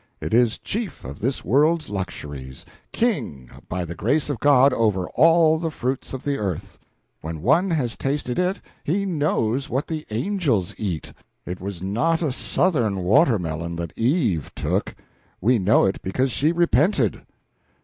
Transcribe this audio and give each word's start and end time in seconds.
It 0.19 0.33
is 0.33 0.57
chief 0.57 1.03
of 1.05 1.19
this 1.19 1.45
world's 1.45 1.87
luxuries, 1.87 2.65
king 2.91 3.51
by 3.69 3.85
the 3.85 3.93
grace 3.93 4.31
of 4.31 4.39
God 4.39 4.73
over 4.73 5.07
all 5.09 5.59
the 5.59 5.69
fruits 5.69 6.11
of 6.11 6.23
the 6.23 6.37
earth. 6.37 6.79
When 7.21 7.43
one 7.43 7.69
has 7.69 7.95
tasted 7.97 8.39
it, 8.39 8.61
he 8.83 9.05
knows 9.05 9.69
what 9.69 9.85
the 9.85 10.07
angels 10.09 10.73
eat. 10.79 11.13
It 11.45 11.61
was 11.61 11.83
not 11.83 12.23
a 12.23 12.31
Southern 12.31 13.01
watermelon 13.03 13.75
that 13.75 13.95
Eve 13.95 14.51
took: 14.55 14.95
we 15.39 15.59
know 15.59 15.85
it 15.85 16.01
because 16.01 16.31
she 16.31 16.51
repented. 16.51 17.21